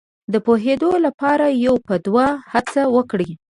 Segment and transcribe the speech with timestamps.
[0.33, 3.31] د پوهېدو لپاره یو په دوه هڅه وکړي.